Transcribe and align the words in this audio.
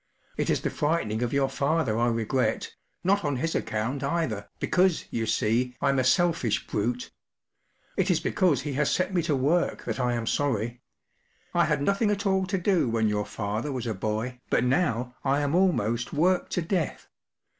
It 0.35 0.49
is 0.49 0.61
the 0.61 0.71
frightening 0.71 1.21
of 1.21 1.31
your 1.31 1.47
father 1.47 1.95
I 1.99 2.07
regret, 2.07 2.73
not 3.03 3.23
on 3.23 3.35
his 3.35 3.53
account 3.53 4.01
either, 4.01 4.49
because, 4.59 5.05
you 5.11 5.27
see, 5.27 5.75
I’m 5.79 5.99
a 5.99 6.03
selfish 6.03 6.65
brute. 6.65 7.11
It 7.95 8.09
is 8.09 8.19
because 8.19 8.61
he 8.61 8.73
has 8.73 8.89
set 8.89 9.13
me 9.13 9.21
to 9.21 9.35
work 9.35 9.83
that 9.85 9.99
I 9.99 10.13
am 10.13 10.25
sorry. 10.25 10.81
I 11.53 11.65
had 11.65 11.83
nothing 11.83 12.09
at 12.09 12.25
all 12.25 12.47
to 12.47 12.57
do 12.57 12.89
when 12.89 13.09
your 13.09 13.27
father 13.27 13.71
was 13.71 13.85
a 13.85 13.93
boy, 13.93 14.39
but 14.49 14.63
now 14.63 15.15
I 15.23 15.41
am 15.41 15.53
almost 15.53 16.11
worked 16.13 16.51
to 16.53 16.63
death. 16.63 17.07